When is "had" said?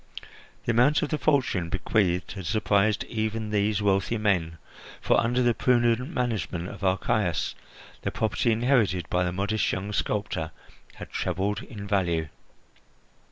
2.31-2.47, 10.95-11.11